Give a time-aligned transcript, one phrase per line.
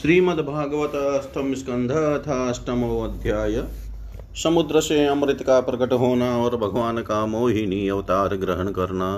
[0.00, 1.90] श्रीमद्भागवत अष्टम स्कंध
[2.26, 3.62] था अष्टमो अध्याय
[4.42, 9.10] समुद्र से अमृत का प्रकट होना और भगवान का मोहिनी अवतार ग्रहण करना।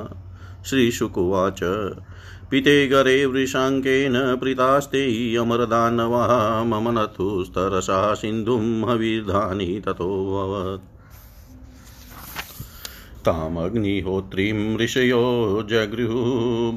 [0.66, 1.60] श्री शुकुवाच
[2.50, 6.26] पिते गरे वृषाङ्केन प्रीतास्ते अमरदानवा,
[6.64, 10.91] मम नथुस्तरसा सिन्धुं हविर्धानि ततोऽभवत्
[13.26, 15.22] तामग्निहोत्रीं ऋषयो
[15.70, 16.22] जगृहु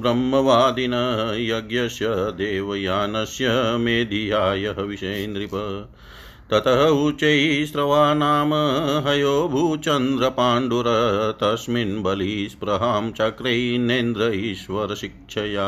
[0.01, 0.93] ब्रह्मवादिन
[1.39, 5.55] यज्ञस्य देवयानस्य मेधियाय विषये नृप
[6.51, 8.53] ततः उच्चैस्रवा नाम
[9.07, 10.87] हयो भूचन्द्रपाण्डुर
[11.41, 15.67] तस्मिन् बलिस्पृहां चक्रैनेन्द्र ईश्वरशिक्षया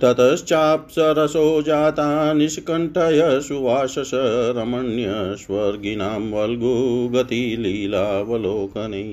[0.02, 4.10] ततश्चाप्सरसो जाता निष्कण्ठय सुवासस
[4.56, 9.04] रमण्यस्वर्गिणां वल्गुगतिलीलावलोकने।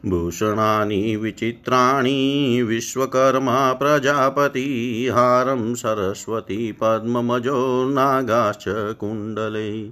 [0.05, 9.85] भूषणानि, विचित्राणि, विश्वकर्मा, प्रजापति, हारं सरस्वती, पद्ममजो, नागाश्च कुण्डले।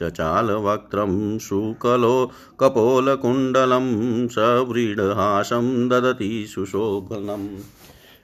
[0.00, 2.30] चचालवक्त्रं शुकलो
[2.60, 7.48] कपोलकुण्डलं सव्रीडहासं ददति सुशोभनम्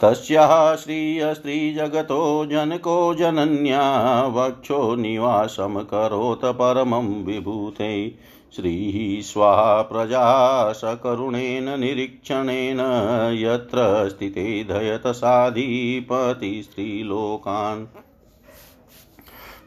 [0.02, 8.16] तस्याः श्रियस्त्रीजगतो जनको जनन्या वक्षो निवासं करोत परमं विभूते।
[8.56, 12.80] श्रीः स्वाहा प्रजा सकरुणेन निरीक्षणेन
[13.38, 15.08] यत्र स्थिते धयत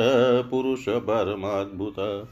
[0.52, 2.28] पुरुषपरमाद्भुत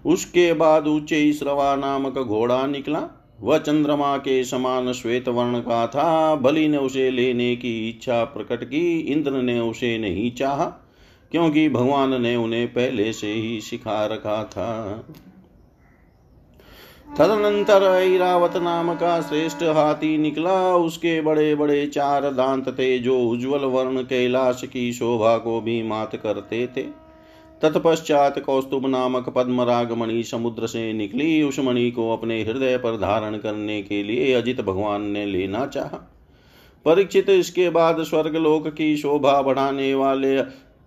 [0.06, 3.08] उसके बाद ऊँचे श्रवा नामक घोड़ा निकला।
[3.40, 8.64] वह चंद्रमा के समान श्वेत वर्ण का था, बलि ने उसे लेने की इच्छा प्रकट
[8.64, 10.81] की, इंद्र ने उसे नहीं चाहा।
[11.32, 15.04] क्योंकि भगवान ने उन्हें पहले से ही सिखा रखा था।
[17.18, 23.64] तदनंतर ऐरावत नाम का श्रेष्ठ हाथी निकला। उसके बड़े बड़े चार दांत थे, जो उज्जवल
[23.64, 26.82] वर्ण कैलाश की शोभा को भी मात करते थे।
[27.62, 33.36] तत्पश्चात कौस्तुभ नामक पद्मराग मणि समुद्र से निकली। उस मणि को अपने हृदय पर धारण
[33.36, 36.08] करने के लिए अजित भगवान ने लेना चाहा।
[36.84, 40.36] परीक्षित, इसके बाद स्वर्गलोक की शोभा बढ़ाने वाले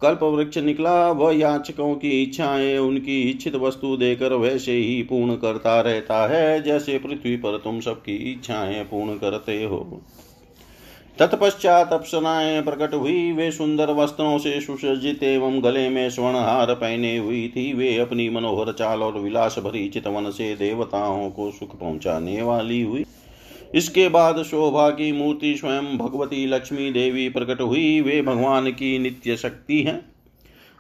[0.02, 5.82] कल्प वृक्ष निकला, वह याचकों की इच्छाएँ उनकी इच्छित वस्तु देकर वैसे ही पूर्ण करता
[5.82, 10.02] रहता है, जैसे पृथ्वी पर तुम सबकी इच्छाएँ पूर्ण करते हो।
[11.20, 17.18] तत्पश्चात अप्सराएँ प्रकट हुई, वे सुंदर वस्त्रों से सुसज्जित एवं गले में स्वर्ण हार पहने
[17.18, 22.42] हुई थी। वे अपनी मनोहर चाल और विलास भरी चितवन से देवताओं को सुख पहुँचाने
[22.42, 23.06] वाली हुई।
[23.76, 29.38] इसके बाद शोभा की मूर्ति स्वयं भगवती लक्ष्मी देवी प्रकट हुई। वे भगवान की नित्य
[29.38, 30.16] शक्ति हैं।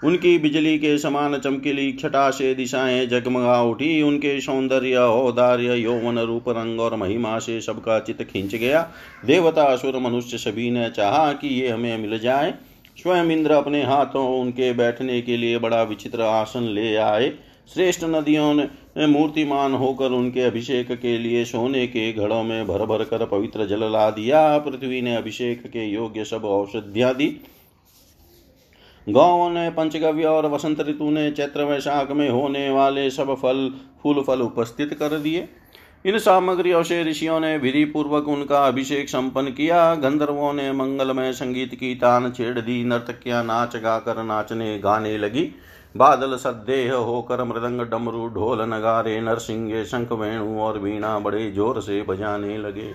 [0.03, 6.49] उनकी बिजली के समान चमकीली छटा से दिशाएँ जगमगा उठी। उनके सौंदर्य, औदार्य, यौवन रूप,
[6.49, 8.89] रंग और महिमा से सबका चित खींच गया।
[9.25, 12.53] देवता, असुर, मनुष्य सभी ने चाहा कि ये हमें मिल जाए।
[12.97, 17.33] स्वयं इंद्र अपने हाथों उनके बैठने के लिए बड़ा विचित्र आसन ले आए।
[17.73, 23.03] श्रेष्ठ नदियों ने मूर्तिमान होकर उनके अभिषेक के लिए सोने के घड़ों में भर भर
[23.03, 27.27] कर पवित्र जल ला दिया। पृथ्वी ने अभिषेक के योग्य सब औषधियाँ दी।
[29.07, 33.71] गौों ने पंचगव्य और वसंत ऋतु ने चैत्र वैशाख में होने वाले सब फल,
[34.03, 35.47] फूल फल उपस्थित कर दिए।
[36.05, 41.75] इन सामग्रियों से ऋषियों ने विधि पूर्वक उनका अभिषेक संपन्न किया। गंधर्वों ने मंगलमय संगीत
[41.75, 45.49] की तान छेड़ दी। नर्तकियाँ नाच गाकर नाचने गाने लगी।
[45.95, 52.01] बादल सदेह होकर मृदंग डमरू ढोल नगारे, नरसिंगे शंख वेणु और वीणा बड़े ज़ोर से
[52.01, 52.93] बजाने लगे।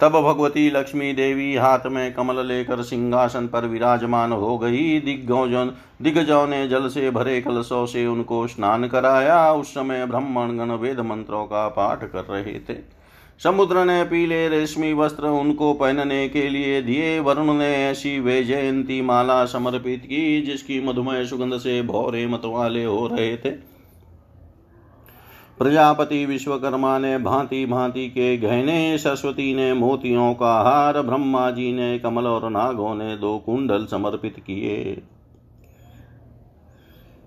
[0.00, 5.66] तब भगवती लक्ष्मी देवी हाथ में कमल लेकर सिंहासन पर विराजमान हो गई। दिग्गजों
[6.02, 11.00] दिग्गजों ने जल से भरे कलशों से उनको स्नान कराया। उस समय ब्राह्मण गण वेद
[11.00, 12.74] मंत्रों का पाठ कर रहे थे।
[13.42, 19.02] समुद्र ने पीले रेशमी वस्त्र उनको पहनने के लिए दिए। वरुण ने ऐसी वे जयंती
[19.02, 23.50] माला समर्पित की, जिसकी मधुमय सुगंध से भौरे मतवाले हो रहे थे।
[25.58, 31.98] प्रजापति विश्वकर्मा ने भांति भांति के गहने, सरस्वती ने मोतियों का हार, ब्रह्मा जी ने
[31.98, 35.02] कमल और नागों ने दो कुंडल समर्पित किए।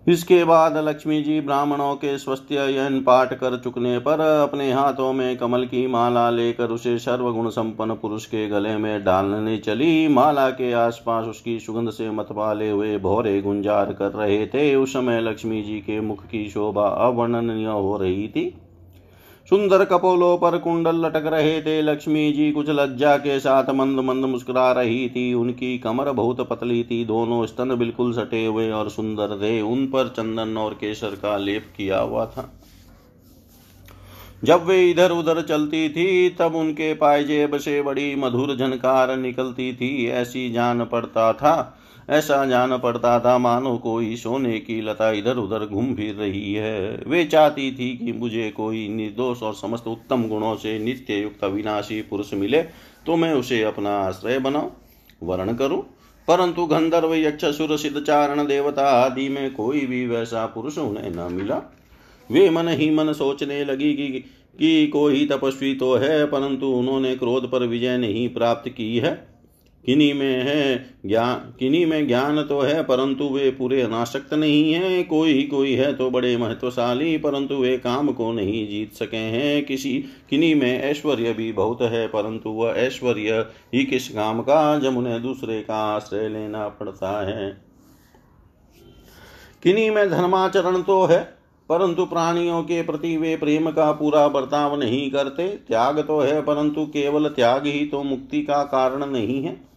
[0.07, 5.65] इसके बाद लक्ष्मी जी ब्राह्मणों के स्वस्त्ययन पाठ कर चुकने पर अपने हाथों में कमल
[5.65, 11.25] की माला लेकर उसे सर्वगुण संपन्न पुरुष के गले में डालने चली। माला के आसपास
[11.25, 15.99] उसकी सुगंध से मतवाले हुए भौरे गुंजार कर रहे थे। उस समय लक्ष्मी जी के
[16.01, 18.45] मुख की शोभा अवर्णनीय हो रही थी।
[19.49, 24.25] सुंदर कपोलों पर कुंडल लटक रहे थे, लक्ष्मी जी कुछ लज्जा के साथ मंद मंद
[24.25, 29.37] मुस्कुरा रही थी। उनकी कमर बहुत पतली थी, दोनों स्तन बिल्कुल सटे हुए और सुंदर
[29.41, 32.51] थे। उन पर चंदन और केसर का लेप किया हुआ था।
[34.43, 40.07] जब वे इधर उधर चलती थी, तब उनके पायजेब से बड़ी मधुर झनकार निकलती थी।
[40.07, 45.65] ऐसी जान पड़ता था ऐसा जान पड़ता था मानो कोई सोने की लता इधर उधर
[45.65, 50.55] घूम फिर रही है। वे चाहती थी कि मुझे कोई निर्दोष और समस्त उत्तम गुणों
[50.55, 52.61] से नित्य युक्त अविनाशी पुरुष मिले
[53.05, 54.71] तो मैं उसे अपना आश्रय बनाऊँ,
[55.23, 55.81] वर्ण करूँ।
[56.27, 61.31] परंतु गंधर्व यक्ष सुर सिद्ध चारण देवता आदि में कोई भी वैसा पुरुष उन्हें न
[61.33, 61.61] मिला।
[62.29, 64.07] वे मन ही मन सोचने लगी कि
[64.59, 69.34] कि कोई तपस्वी तो है, परंतु उन्होंने क्रोध पर विजय नहीं प्राप्त की है।
[69.85, 75.03] किन्हीं में है ज्ञान, किन्हीं में ज्ञान तो है, परंतु वे पूरे अनासक्त नहीं है।
[75.03, 79.93] कोई कोई है तो बड़े महत्वशाली, परंतु वे काम को नहीं जीत सके हैं। किसी
[80.29, 85.21] किन्हीं में ऐश्वर्य भी बहुत है, परंतु वह ऐश्वर्य ही किस काम का, जब उन्हें
[85.21, 87.49] दूसरे का आश्रय लेना पड़ता है।
[89.63, 91.19] किन्हीं में धर्माचरण तो है,
[91.69, 96.85] परंतु प्राणियों के प्रति वे प्रेम का पूरा बर्ताव नहीं करते। त्याग तो है, परंतु
[96.85, 99.74] केवल त्याग ही तो मुक्ति का कारण नहीं है।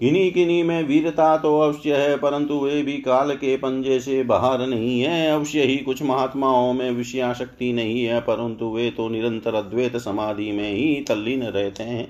[0.00, 4.66] किन्हीं किन्हीं में वीरता तो अवश्य है, परंतु वे भी काल के पंजे से बाहर
[4.66, 9.54] नहीं है। अवश्य ही कुछ महात्माओं में विषया शक्ति नहीं है, परंतु वे तो निरंतर
[9.54, 12.06] अद्वैत समाधि में ही तल्लीन रहते हैं।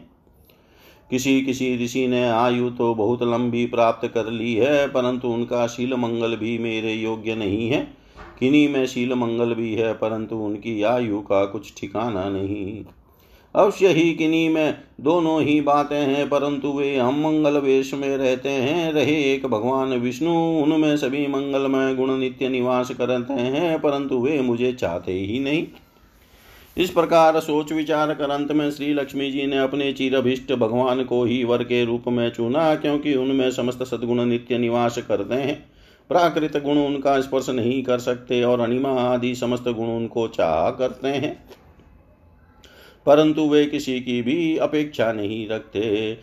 [1.10, 5.94] किसी किसी ऋषि ने आयु तो बहुत लंबी प्राप्त कर ली है, परंतु उनका शील
[5.94, 7.88] मंगल भी मेरे योग्य नहीं है।
[8.40, 12.84] किन्हीं में शील मंगल भी है, परंतु उनकी आयु का कुछ ठिकाना नहीं।
[13.54, 18.48] अवश्य ही किन्हीं में दोनों ही बातें हैं, परंतु वे हम मंगल वेश में रहते
[18.48, 20.32] हैं। रहे एक भगवान विष्णु,
[20.62, 25.66] उनमें सभी मंगलमय गुण नित्य निवास करते हैं, परंतु वे मुझे चाहते ही नहीं।
[26.76, 31.24] इस प्रकार सोच विचार कर अंत में श्री लक्ष्मी जी ने अपने चिरभिष्ट भगवान को
[31.24, 35.64] ही वर के रूप में चुना, क्योंकि उनमें समस्त सदगुण नित्य निवास करते हैं।
[36.08, 41.08] प्राकृत गुण उनका स्पर्श नहीं कर सकते और अनिमा आदि समस्त गुण उनको चाह करते
[41.08, 41.44] हैं।
[43.06, 46.18] परंतु वे किसी की भी अपेक्षा नहीं रखते।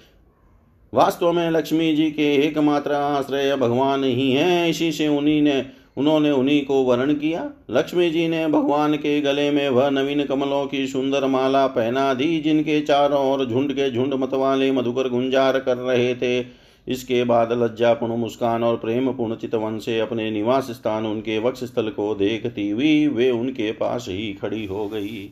[0.93, 5.65] वास्तव में लक्ष्मी जी के एकमात्र आश्रय भगवान ही हैं। इसी से उन्हीं ने,
[5.97, 10.65] उन्होंने उन्हीं को वर्ण किया। लक्ष्मी जी ने भगवान के गले में वह नवीन कमलों
[10.65, 15.77] की सुंदर माला पहना दी, जिनके चारों ओर झुंड के झुंड मतवाले मधुकर गुंजार कर
[15.77, 21.39] रहे थे। इसके बाद लज्जापूर्ण मुस्कान और प्रेम पूर्ण चितवन से अपने निवास स्थान उनके
[21.39, 25.29] वक्ष स्थल को देखती हुई वे उनके पास ही खड़ी हो गई।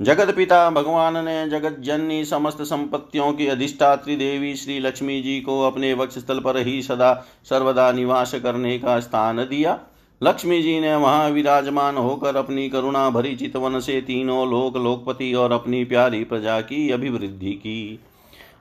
[0.00, 5.60] जगत पिता भगवान ने जगत जननी समस्त संपत्तियों की अधिष्ठात्री देवी श्री लक्ष्मी जी को
[5.62, 7.12] अपने वक्ष स्थल पर ही सदा
[7.44, 9.78] सर्वदा निवास करने का स्थान दिया।
[10.20, 15.52] लक्ष्मी जी ने वहाँ विराजमान होकर अपनी करुणा भरी चितवन से तीनों लोक लोकपति और
[15.52, 18.00] अपनी प्यारी प्रजा की अभिवृद्धि की।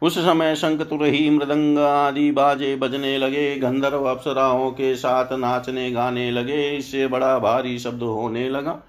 [0.01, 6.29] उस समय शंख, तुरही, मृदंग आदि बाजे बजने लगे, गंधर्व अप्सराओं के साथ नाचने गाने
[6.31, 8.79] लगे, इससे बड़ा भारी शब्द होने लगा।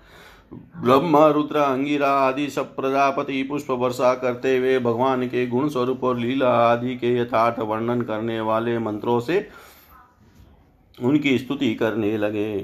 [0.52, 6.18] ब्रह्मा रुद्र अंगिरा आदि सब प्रजापति, पुष्प वर्षा करते हुए भगवान के गुण स्वरूप और
[6.18, 9.46] लीला आदि के यथार्थ वर्णन करने वाले मंत्रों से
[11.02, 12.54] उनकी स्तुति करने लगे।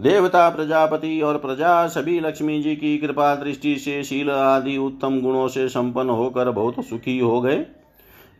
[0.00, 5.48] देवता, प्रजापति और प्रजा सभी लक्ष्मी जी की कृपा दृष्टि से शील आदि उत्तम गुणों
[5.48, 7.56] से संपन्न होकर बहुत सुखी हो गए।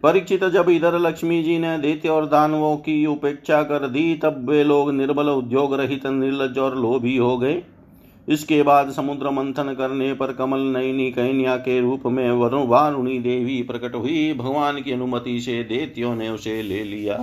[0.02, 4.64] परीक्षित जब इधर लक्ष्मी जी ने दैत्य और दानवों की उपेक्षा कर दी, तब वे
[4.64, 7.62] लोग निर्बल उद्योग रहित, निर्लज और लोभी हो गए।
[8.28, 13.62] इसके बाद समुद्र मंथन करने पर कमल नयनी कैन्या के रूप में वरुण वारुणी देवी
[13.62, 17.16] प्रकट हुई। भगवान की अनुमति से देत्यो ने उसे ले लिया।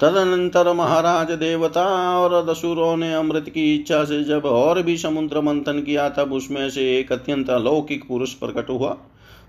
[0.00, 1.84] तदनंतर महाराज देवता
[2.18, 6.70] और दसुरों ने अमृत की इच्छा से जब और भी समुद्र मंथन किया, तब उसमें
[6.70, 8.96] से एक अत्यंत अलौकिक पुरुष प्रकट हुआ।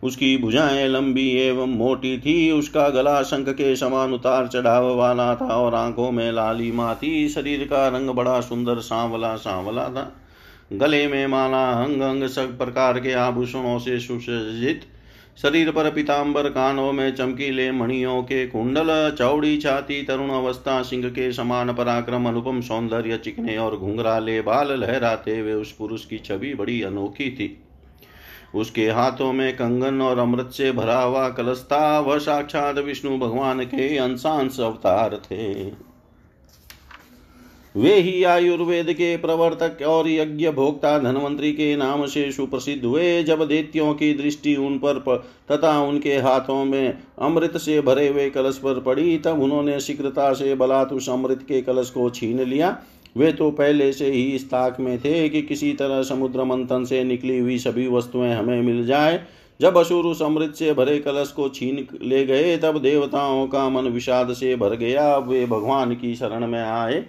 [0.03, 5.55] उसकी भुजाएँ लंबी एवं मोटी थी, उसका गला शंख के समान उतार चढ़ाव वाला था
[5.57, 10.11] और आँखों में लालिमा थी शरीर का रंग बड़ा सुंदर सांवला सांवला था।
[10.73, 14.81] गले में माला, अंग अंग सब प्रकार के आभूषणों से सुसज्जित।
[15.41, 21.31] शरीर पर पीताम्बर कानों में चमकीले मणियों के कुंडल, चौड़ी छाती तरुण अवस्था सिंह के
[21.31, 26.81] समान पराक्रम, अनुपम सौंदर्य, चिकने और घुंघराले बाल लहराते हुए उस पुरुष की छवि बड़ी
[26.81, 27.57] अनोखी थी।
[28.55, 33.63] उसके हाथों में कंगन और अमृत से भरा हुआ कलश था वह साक्षात विष्णु भगवान
[33.65, 35.53] के अंशांश अवतार थे।
[37.75, 43.47] वे ही आयुर्वेद के प्रवर्तक और यज्ञ भोक्ता, धनवंतरी के नाम से सुप्रसिद्ध हुए। जब
[43.47, 45.17] दैत्यों की दृष्टि उन पर
[45.51, 50.55] तथा उनके हाथों में अमृत से भरे हुए कलश पर पड़ी, तब उन्होंने शीघ्रता से
[50.55, 52.77] बलात् अमृत के कलश को छीन लिया।
[53.17, 57.03] वे तो पहले से ही इस ताक में थे कि किसी तरह समुद्र मंथन से
[57.03, 59.23] निकली हुई सभी वस्तुएँ हमें मिल जाए।
[59.61, 63.83] जब असुर उस अमृत से भरे कलश को छीन ले गए, तब देवताओं का मन
[63.83, 67.05] विषाद से भर गया। वे भगवान की शरण में आए।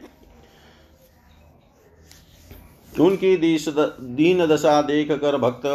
[3.01, 5.67] उनकी दीन दशा देख कर भक्त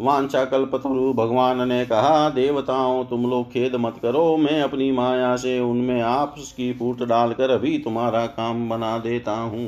[0.00, 5.58] वांछा कल्पतरु भगवान ने कहा, देवताओं, तुम लोग खेद मत करो। मैं अपनी माया से
[5.60, 9.66] उनमें आपस की फूट डालकर अभी तुम्हारा काम बना देता हूँ।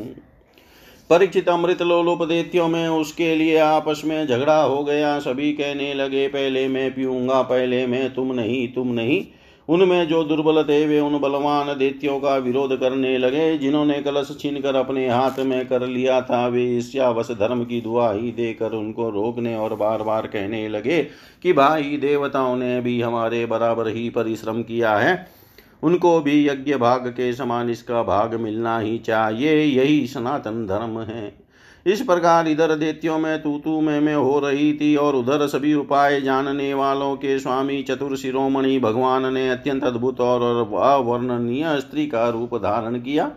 [1.11, 6.27] परीक्षित अमृत लोलोप देत्यों में उसके लिए आपस में झगड़ा हो गया। सभी कहने लगे,
[6.29, 9.25] पहले मैं पीऊँगा, पहले मैं, तुम नहीं तुम नहीं।
[9.71, 14.61] उनमें जो दुर्बल थे, वे उन बलवान दैत्यों का विरोध करने लगे, जिन्होंने कलश छीन
[14.61, 19.57] कर अपने हाथ में कर लिया था। वे ईर्ष्यावश धर्म की दुआही देकर उनको रोकने
[19.57, 21.03] और बार बार कहने लगे
[21.43, 25.27] कि, भाई देवताओं ने भी हमारे बराबर ही परिश्रम किया है।
[25.83, 31.50] उनको भी यज्ञ भाग के समान इसका भाग मिलना ही चाहिए। यही सनातन धर्म है।
[31.87, 35.75] इस प्रकार इधर देत्यों में तू तू में में हो रही थी और उधर सभी
[35.75, 40.43] उपाय जानने वालों के स्वामी चतुर शिरोमणि भगवान ने अत्यंत अद्भुत और
[40.75, 43.31] अवर्णनीय स्त्री का रूप धारण किया।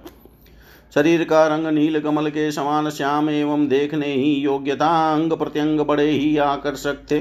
[0.93, 6.09] शरीर का रंग नील कमल के समान श्याम एवं देखने ही योग्यता अंग प्रत्यंग बड़े
[6.09, 7.19] ही आकर्षक थे।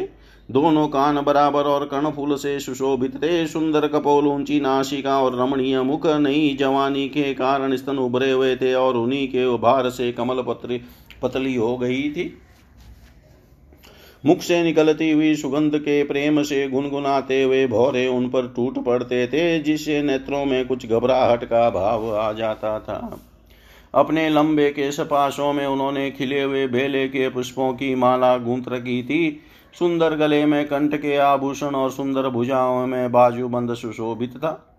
[0.49, 6.07] दोनों कान बराबर और कर्णफूल से सुशोभित थे। सुंदर कपोल, ऊँची नाशिका और रमणीय मुख
[6.07, 10.81] नई जवानी के कारण स्तन उभरे हुए थे और उन्हीं के उभार से कमल पत्री
[11.23, 12.39] पतली हो गई थी।
[14.27, 19.27] मुख से निकलती हुई सुगंध के प्रेम से गुनगुनाते हुए भौरे उन पर टूट पड़ते
[19.27, 23.21] थे, जिससे नेत्रों में कुछ घबराहट का भाव आ जाता था।
[23.95, 29.03] अपने लंबे के सपाशों में उन्होंने खिले हुए बेले के पुष्पों की माला गूंथ रखी
[29.03, 29.41] थी।
[29.79, 34.72] सुंदर गले में कंठ के आभूषण और सुंदर भुजाओं में बाजूबंद सुशोभित था।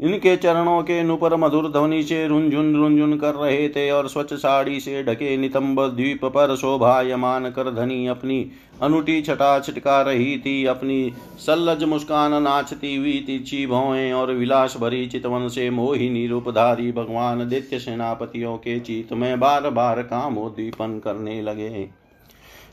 [0.00, 4.80] इनके चरणों के नुपर मधुर ध्वनि से रुंझुन रुंझुन कर रहे थे और स्वच्छ साड़ी
[4.80, 8.50] से ढके नितंब द्वीप पर शोभायमान कर धनी अपनी
[8.82, 15.06] अनुटी छटा छिटका रही थी, अपनी सल्लज मुस्कान नाचती हुई तिरछी भौएँ और विलास भरी
[15.06, 21.88] चितवन से मोहिनी रूपधारी भगवान दित्य सेनापतियों के चित में बार बार कामोद्दीपन करने लगे।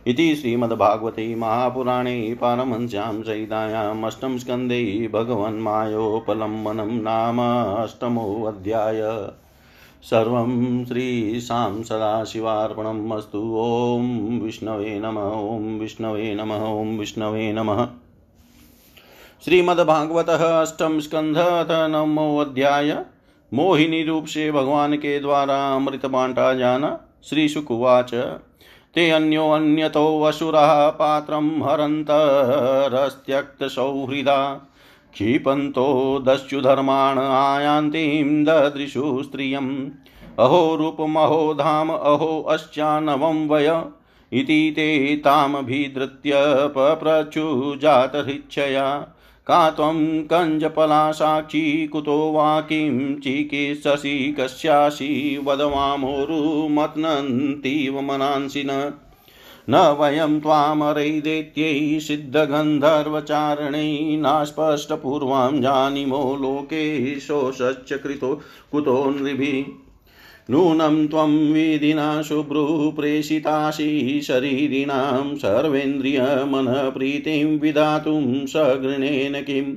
[0.08, 7.40] इति श्रीमद्भागवते महापुराणे पारमहंस्यां सहितायाम् अष्टम स्कन्धे भगवन्मायोपलम्बनं नाम
[7.84, 9.02] अष्टमोऽध्याय।
[10.04, 17.86] सर्वं श्रीशां सदाशिवार्पणम् अस्तु। ॐ विष्णवे नम, ॐ विष्णवे नम, ॐ विष्णवे नमः।
[19.46, 23.06] श्रीमद्भागवत अष्टम स्कंध अथ नमोऽध्याय
[23.54, 28.14] मोहिनी रूप से भगवान के द्वारा अमृत बांटा जाना श्री शुकुवाच
[28.96, 34.38] ते अन्योऽन्यतो वसुरः पात्रं हरन्तरस्त्यक्तसौहृदा
[35.14, 35.88] क्षिपन्तो
[36.28, 39.72] दस्युधर्माण आयान्तीं ददृशु स्त्रियम्
[40.40, 43.68] अहो रूपमहो धाम अहो अस्यानवं वय
[44.32, 46.32] इति ते तामभिधृत्य
[46.78, 48.88] पप्रचुजातहृच्छया
[49.48, 58.94] का त्वं कञ्जपला साक्षी कुतो वा किं चिकित्ससि कस्यासि वदवामोरुमत्नन्तीव मनांसिन
[59.70, 69.85] न। वयं त्वामरैदेत्यै सिद्धगन्धर्वचारणै नास्पष्टपूर्वां जानीमो लोके शोषश्च कृतो कुतो नृभिः।
[70.50, 79.76] नूनं त्वं विधिना शुभ्रुः प्रेषितासि शरीरिणां सर्वेन्द्रियमनप्रीतिं विधातुं सगृणेन किम्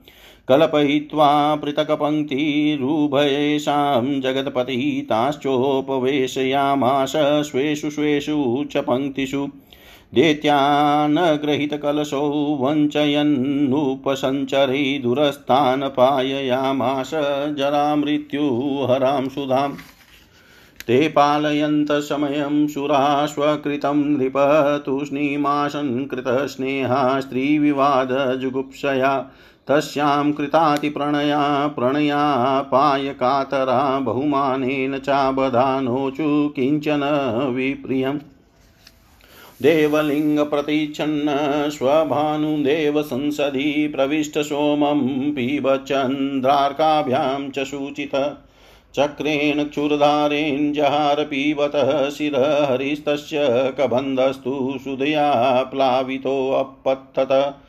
[0.48, 9.48] कल्पयित्वा पृथक्पङ्क्तिरुभयेषां जगत्पतिः ताश्चोपवेशयामास स्वेषु स्वेषु च पङ्क्तिषु।
[10.14, 17.10] दैत्यानगृहीतकलशौ वञ्चयन्नुपसञ्चरे दुरस्थान् पाययामास
[17.58, 19.72] जरामृत्युहरां सुधाम्।
[20.86, 24.32] ते पालयन्त समयं सुरा स्वकृतं नृप
[24.86, 29.30] तूष्णीमाशन् कृतस्नेहा स्त्रीविवादजुगुप्सया।
[29.66, 37.00] तस्यां कृतातिप्रणया प्रणया पायकातरा बहुमानेन चाबधानोचु किंचन
[37.56, 38.18] विप्रियम्।
[39.62, 41.30] देवलिङ्गप्रतिच्छन्न
[41.70, 48.38] स्वभानुदेवसंसदि प्रविष्टसोमं पिबचन्द्रार्काभ्यां च सूचित।
[48.94, 57.60] चक्रेण क्षुरधारेण जहार पीबतः शिरहरिस्तस्य कबन्धस्तु सुधया प्लावितोऽपतत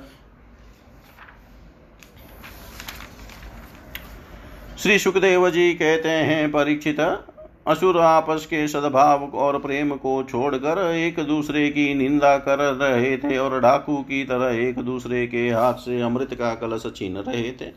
[4.79, 7.01] श्री सुखदेव जी कहते हैं, परीक्षित,
[7.67, 13.38] असुर आपस के सद्भाव और प्रेम को छोड़कर एक दूसरे की निंदा कर रहे थे
[13.38, 17.73] और डाकू की तरह एक दूसरे के हाथ से अमृत का कलश छीन रहे थे।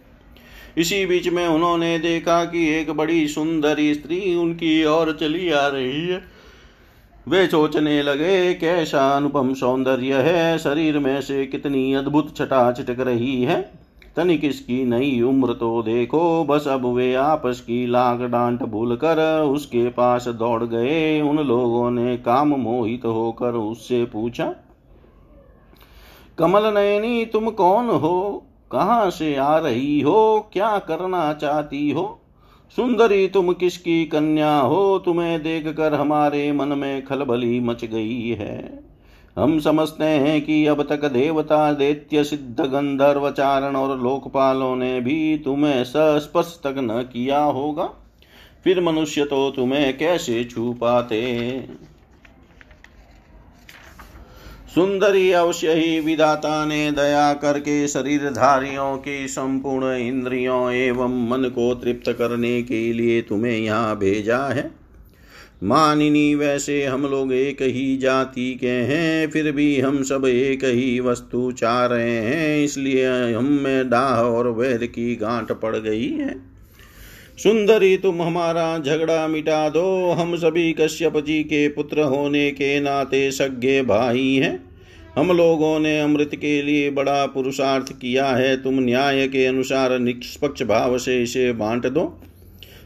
[0.77, 6.07] इसी बीच में उन्होंने देखा कि एक बड़ी सुंदरी स्त्री उनकी ओर चली आ रही
[6.07, 6.23] है।
[7.27, 13.43] वे सोचने लगे, कैसा अनुपम सौंदर्य है, शरीर में से कितनी अद्भुत छटा छिटक रही
[13.43, 13.80] है।
[14.15, 19.19] तनिक इसकी नई उम्र तो देखो, बस अब वे आपस की लाग डांट भूल कर
[19.43, 24.53] उसके पास दौड़ गए। उन लोगों ने काम मोहित होकर उससे पूछा,
[26.37, 28.43] कमल नयनी, तुम कौन हो?
[28.71, 30.49] कहाँ से आ रही हो?
[30.53, 32.17] क्या करना चाहती हो?
[32.77, 34.99] सुंदरी, तुम किसकी कन्या हो?
[35.05, 38.90] तुम्हें देखकर हमारे मन में खलबली मच गई है।
[39.37, 45.37] हम समझते हैं कि अब तक देवता, दैत्य, सिद्ध गंधर्व, चारण और लोकपालों ने भी
[45.37, 47.89] तुम्हें सस्पर्श तक न किया होगा।
[48.63, 51.21] फिर मनुष्य तो तुम्हें कैसे छू पाते?
[54.75, 62.11] सुंदरी अवश्य ही विदाता ने दया करके शरीरधारियों की संपूर्ण इंद्रियों एवं मन को तृप्त
[62.11, 64.80] करने के लिए तुम्हें यहाँ भेजा है।
[65.61, 70.99] मानिनी, वैसे हम लोग एक ही जाति के हैं, फिर भी हम सब एक ही
[70.99, 76.35] वस्तु चाह रहे हैं, इसलिए हम में डाह और वैर की गांठ पड़ गई है।
[77.37, 83.31] सुंदरी, तुम हमारा झगड़ा मिटा दो, हम सभी कश्यप जी के पुत्र होने के नाते
[83.31, 84.71] सज्ञे भाई हैं।
[85.17, 90.63] हम लोगों ने अमृत के लिए बड़ा पुरुषार्थ किया है, तुम न्याय के अनुसार निष्पक्ष
[90.63, 92.21] भाव से इसे बांट दो।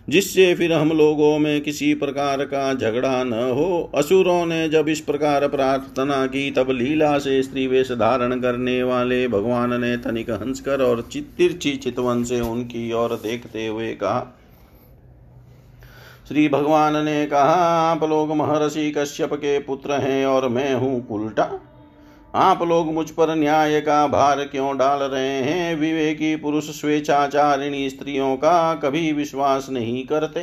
[0.08, 5.00] जिससे फिर हम लोगों में किसी प्रकार का झगड़ा न हो। असुरों ने जब इस
[5.00, 10.82] प्रकार प्रार्थना की, तब लीला से स्त्री वेश धारण करने वाले भगवान ने तनिक हंसकर
[10.82, 14.26] और तिरछी चितवन से उनकी ओर देखते हुए कहा,
[16.28, 17.56] श्री भगवान ने कहा,
[17.92, 21.50] आप लोग महर्षि कश्यप के पुत्र हैं और मैं हूँ उल्टा।
[22.36, 25.76] आप लोग मुझ पर न्याय का भार क्यों डाल रहे हैं?
[25.76, 30.40] विवेकी पुरुष स्वेच्छाचारिणी स्त्रियों का कभी विश्वास नहीं करते।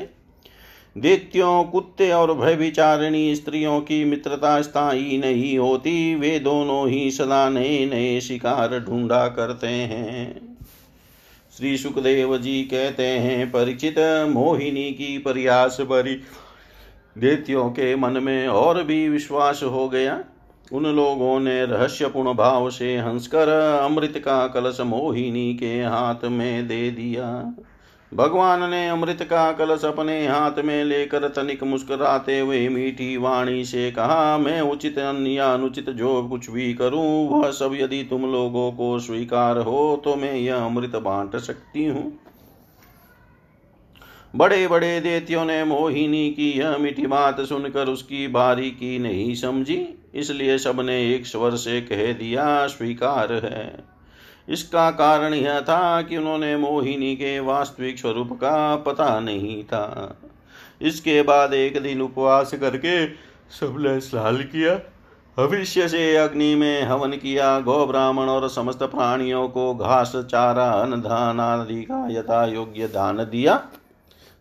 [0.98, 7.87] दैत्यों, कुत्ते और भयविचारिणी स्त्रियों की मित्रता स्थायी नहीं होती। वे दोनों ही सदा नए
[7.87, 10.57] नए शिकार ढूंढा करते हैं।
[11.59, 13.94] श्री सुखदेव जी कहते हैं, परिचित
[14.31, 16.14] मोहिनी की प्रयास भरी
[17.18, 20.24] दैत्यों के मन में और भी विश्वास हो गया।
[20.70, 23.48] उन लोगों ने रहस्यपूर्ण भाव से हंसकर
[23.85, 27.29] अमृत का कलश मोहिनी के हाथ में दे दिया।
[28.12, 33.90] भगवान ने अमृत का कलश अपने हाथ में लेकर तनिक मुस्कुराते हुए मीठी वाणी से
[33.90, 38.98] कहा, मैं उचित या अनुचित जो कुछ भी करूँ, वह सब यदि तुम लोगों को
[38.98, 42.11] स्वीकार हो तो मैं यह अमृत बांट सकती हूँ।
[44.36, 49.88] बड़े बड़े देतियों ने मोहिनी की यह मीठी बात सुनकर उसकी बारी की नहीं समझी,
[50.14, 53.84] इसलिए सबने एक स्वर से कह दिया स्वीकार है।
[54.48, 60.18] इसका कारण यह था कि उन्होंने मोहिनी के वास्तविक स्वरूप का पता नहीं था।
[60.82, 63.06] इसके बाद एक दिन उपवास करके
[63.60, 64.74] सबने स्नान किया।
[65.36, 70.96] भविष्य से अग्नि में हवन किया, गौ ब्राह्मण और समस्त प्राणियों को घास, चारा, अन्न,
[70.96, 73.54] धान आदि का यथा योग्य दान दिया।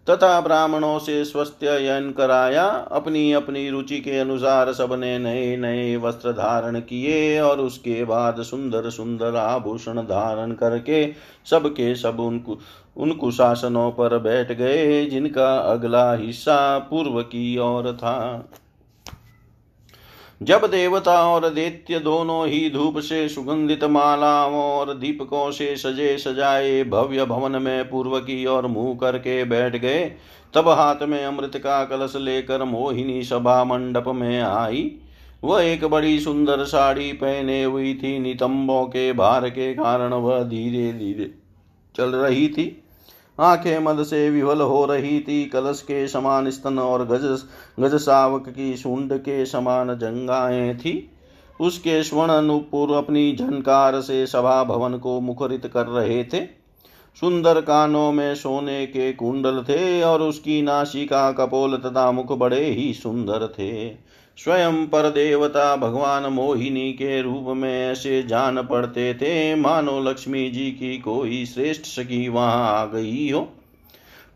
[0.08, 6.80] तथा ब्राह्मणों से स्वस्थयन कराया अपनी अपनी रुचि के अनुसार सबने नए नए वस्त्र धारण
[6.80, 11.06] किए और उसके बाद सुंदर सुंदर आभूषण धारण करके
[11.46, 12.58] सबके सब उनको
[12.98, 18.50] उन कुशासनों पर बैठ गए, जिनका अगला हिस्सा पूर्व की ओर था।
[20.41, 26.84] जब देवता और दैत्य दोनों ही धूप से सुगंधित मालाओं और दीपकों से सजे सजाए
[26.84, 30.04] भव्य भवन में पूर्व की ओर मुँह करके बैठ गए,
[30.54, 34.91] तब हाथ में अमृत का कलश लेकर मोहिनी सभा मंडप में आई।
[35.43, 40.91] वह एक बड़ी सुंदर साड़ी पहने हुई थी, नितंबों के भार के कारण वह धीरे
[40.93, 41.32] धीरे
[41.95, 42.81] चल रही थी।
[43.41, 47.43] आँखें मद से विवल हो रही थी, कलश के समान स्तन और गज
[47.80, 51.12] गज सावक की सुंड के समान जंगाएँ थी।
[51.62, 56.62] उसके स्वर्ण अनुपुर अपनी झनकार से सभा भवन को मुखरित कर रहे थे।
[57.19, 62.93] सुंदर कानों में सोने के कुंडल थे और उसकी नासिका कपोल तथा मुख बड़े ही
[62.93, 63.89] सुंदर थे।
[64.43, 70.71] स्वयं पर देवता भगवान मोहिनी के रूप में ऐसे जान पड़ते थे। मानो लक्ष्मी जी
[70.71, 73.47] की कोई श्रेष्ठ सखी वहाँ आ गई हो।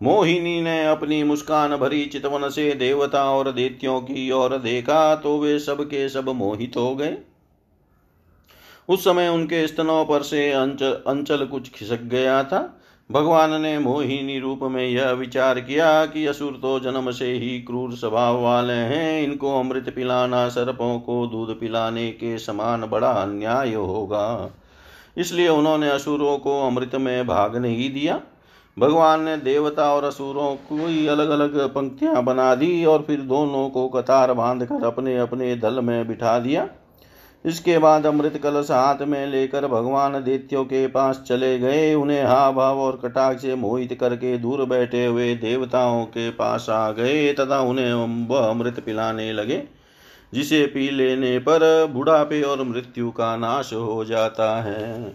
[0.04, 5.58] मोहिनी ने अपनी मुस्कान भरी चितवन से देवता और देत्यों की ओर देखा तो वे
[5.60, 7.18] सब के सब मोहित हो गए।
[8.90, 12.62] उस समय उनके स्तनों पर से अंचल अंचल कुछ खिसक गया था।
[13.12, 17.92] भगवान ने मोहिनी रूप में यह विचार किया कि असुर तो जन्म से ही क्रूर
[17.94, 24.52] स्वभाव वाले हैं। इनको अमृत पिलाना, सर्पों को दूध पिलाने के समान बड़ा अन्याय होगा।
[25.18, 28.22] इसलिए उन्होंने असुरों को अमृत में भाग नहीं दिया।
[28.80, 30.76] भगवान ने देवता और असुरों को
[31.12, 35.80] अलग अलग पंक्तियाँ बना दी और फिर दोनों को कतार बाँध कर अपने अपने दल
[35.80, 36.68] में बिठा दिया।
[37.46, 42.52] इसके बाद अमृत कलश हाथ में लेकर भगवान दैत्यों के पास चले गए। उन्हें हा
[42.52, 47.60] भाव और कटाक्ष से मोहित करके दूर बैठे हुए देवताओं के पास आ गए तथा
[47.62, 47.94] उन्हें
[48.30, 49.62] वह अमृत पिलाने लगे,
[50.34, 55.14] जिसे पी लेने पर बुढ़ापे और मृत्यु का नाश हो जाता है।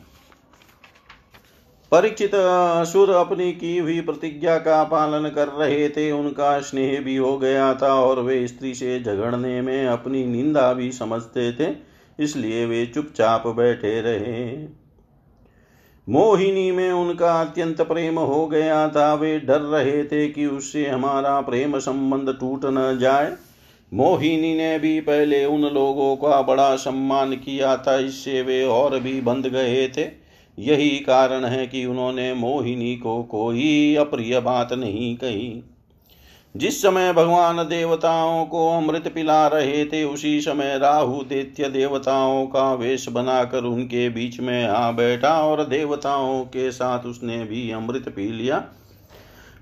[1.93, 7.37] परीक्षित असुर अपनी की हुई प्रतिज्ञा का पालन कर रहे थे। उनका स्नेह भी हो
[7.39, 11.71] गया था और वे स्त्री से झगड़ने में अपनी निंदा भी समझते थे।
[12.21, 14.67] इसलिए वे चुपचाप बैठे रहे।
[16.09, 21.41] मोहिनी में उनका अत्यंत प्रेम हो गया था। वे डर रहे थे कि उससे हमारा
[21.41, 23.33] प्रेम संबंध टूट न जाए।
[23.95, 29.21] मोहिनी ने भी पहले उन लोगों का बड़ा सम्मान किया था, इससे वे और भी
[29.21, 30.07] बंध गए थे।
[30.59, 35.63] यही कारण है कि उन्होंने मोहिनी को कोई अप्रिय बात नहीं कही।
[36.57, 42.75] जिस समय भगवान देवताओं को अमृत पिला रहे थे, उसी समय राहु दैत्य देवताओं का
[42.75, 48.33] वेश बनाकर उनके बीच में आ बैठा और देवताओं के साथ उसने भी अमृत पी
[48.33, 48.59] लिया।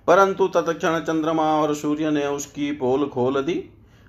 [0.07, 3.65] परंतु तत्क्षण चंद्रमा और सूर्य ने उसकी पोल खोल दी।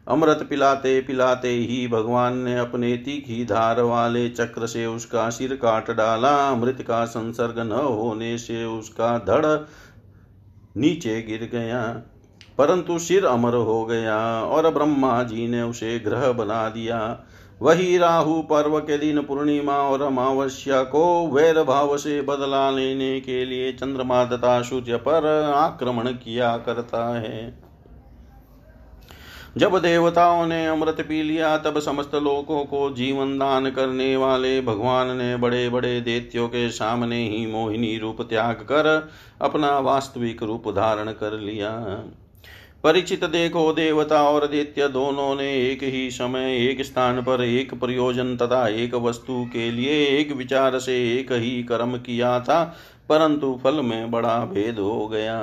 [0.07, 5.91] अमृत पिलाते पिलाते ही भगवान ने अपने तीखी धार वाले चक्र से उसका सिर काट
[5.91, 9.67] डाला। अमृत का संसर्ग न होने से उसका धड़
[10.77, 12.01] नीचे गिर गया।
[12.59, 16.97] परंतु सिर अमर हो गया और ब्रह्मा जी ने उसे ग्रह बना दिया।
[17.61, 23.45] वही राहु पर्व के दिन पूर्णिमा और अमावस्या को वैर भाव से बदला लेने के
[23.45, 27.69] लिए चंद्रमा तथा सूर्य पर आक्रमण किया करता है।
[29.57, 35.17] जब देवताओं ने अमृत पी लिया, तब समस्त लोगों को जीवन दान करने वाले भगवान
[35.17, 39.09] ने बड़े बड़े देत्यों के सामने ही मोहिनी रूप त्याग कर
[39.41, 41.71] अपना वास्तविक रूप धारण कर लिया।
[42.83, 48.35] परिचित देखो देवता और दैत्य दोनों ने एक ही समय, एक स्थान पर एक प्रयोजन
[48.37, 52.63] तथा एक वस्तु के लिए एक विचार से एक ही कर्म किया था,
[53.09, 55.39] परंतु फल में बड़ा भेद हो गया।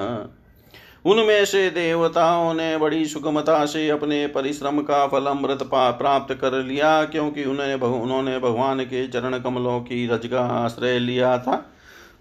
[1.05, 7.05] उनमें से देवताओं ने बड़ी सुगमता से अपने परिश्रम का फल अमृत प्राप्त कर लिया,
[7.05, 11.65] क्योंकि उन्हें उन्होंने भगवान के चरण कमलों की रज का आश्रय लिया था।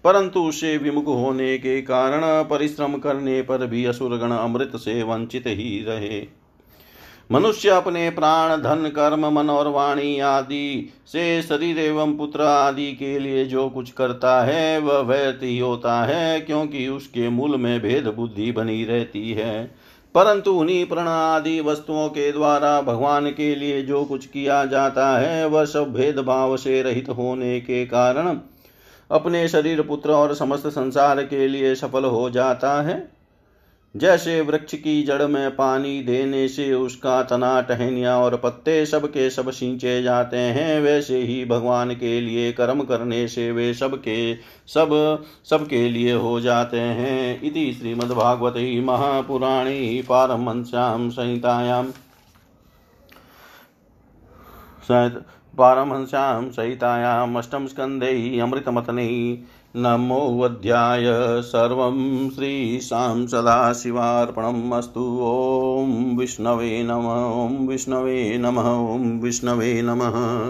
[0.06, 5.84] परंतु उससे विमुख होने के कारण परिश्रम करने पर भी असुरगण अमृत से वंचित ही
[5.88, 6.26] रहे।
[7.32, 13.18] मनुष्य अपने प्राण, धन, कर्म, मन और वाणी आदि से शरीर एवं पुत्र आदि के
[13.18, 18.06] लिए जो कुछ करता है, वह व्यर्थ ही होता है, क्योंकि उसके मूल में भेद
[18.16, 19.74] बुद्धि बनी रहती है।
[20.14, 25.46] परंतु उन्हीं प्रण आदि वस्तुओं के द्वारा भगवान के लिए जो कुछ किया जाता है,
[25.46, 28.40] वह सब भेदभाव से रहित होने के कारण
[29.10, 33.16] अपने शरीर, पुत्र और समस्त संसार के लिए सफल हो जाता है।
[33.96, 39.30] जैसे वृक्ष की जड़ में पानी देने से उसका तना, टहनिया और पत्ते सब के
[39.30, 44.34] सब सींचे जाते हैं, वैसे ही भगवान के लिए कर्म करने से वे सब के
[44.66, 51.84] सब, सबके लिए हो जाते हैं। इति श्रीमद्भागवते महापुराणे पारमहंस्यां संहितायां।
[55.58, 57.66] पारमहंस्यां सहितायाम् अष्टम
[58.42, 59.38] अमृतमतने
[59.76, 61.04] नमोऽध्याय
[61.42, 67.06] सर्वं श्रीशां सदाशिवार्पणम् अस्तु। ॐ विष्णवे नम,
[67.44, 70.46] ॐ विष्णवे नमः, ॐ विष्णवे नमः।